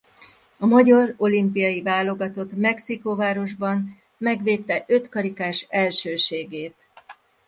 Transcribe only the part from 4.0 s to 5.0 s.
megvédte